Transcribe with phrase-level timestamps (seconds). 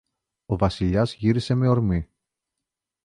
[0.45, 2.09] Ο Βασιλιάς γύρισε με ορμή.